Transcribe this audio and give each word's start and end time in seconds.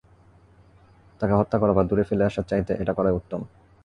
তাকে 1.21 1.33
হত্যা 1.33 1.57
করা 1.59 1.73
বা 1.73 1.83
দূরে 1.83 2.03
ফেলে 2.03 2.23
আসার 2.25 2.45
চাইতে 2.47 2.71
এটা 2.81 2.93
করাই 2.93 3.13
উত্তম। 3.13 3.41